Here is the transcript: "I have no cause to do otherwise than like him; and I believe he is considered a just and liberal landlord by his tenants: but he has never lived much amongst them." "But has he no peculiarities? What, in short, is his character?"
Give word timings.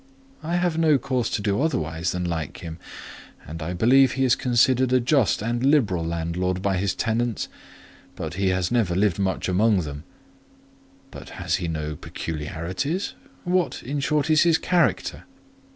"I 0.41 0.55
have 0.55 0.79
no 0.79 0.97
cause 0.97 1.29
to 1.29 1.43
do 1.43 1.61
otherwise 1.61 2.11
than 2.11 2.25
like 2.25 2.61
him; 2.63 2.79
and 3.45 3.61
I 3.61 3.73
believe 3.73 4.13
he 4.13 4.23
is 4.25 4.35
considered 4.35 4.91
a 4.91 4.99
just 4.99 5.43
and 5.43 5.63
liberal 5.63 6.03
landlord 6.03 6.59
by 6.63 6.77
his 6.77 6.95
tenants: 6.95 7.47
but 8.15 8.33
he 8.33 8.47
has 8.47 8.71
never 8.71 8.95
lived 8.95 9.19
much 9.19 9.47
amongst 9.47 9.85
them." 9.85 10.03
"But 11.11 11.29
has 11.37 11.57
he 11.57 11.67
no 11.67 11.95
peculiarities? 11.95 13.13
What, 13.43 13.83
in 13.83 13.99
short, 13.99 14.31
is 14.31 14.41
his 14.41 14.57
character?" 14.57 15.25